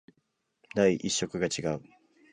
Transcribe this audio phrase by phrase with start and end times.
[0.73, 1.83] 第一色が違う